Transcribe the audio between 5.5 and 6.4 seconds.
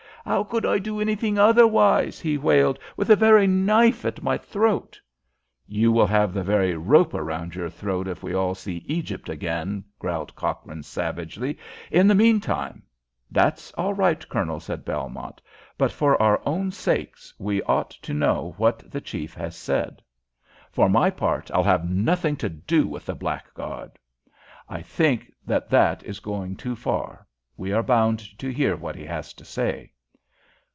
"You will have